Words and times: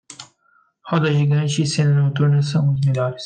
Roda 0.89 1.11
gigante 1.17 1.61
e 1.61 1.67
cena 1.73 1.93
noturna 2.01 2.41
são 2.41 2.73
os 2.73 2.81
melhores 2.87 3.19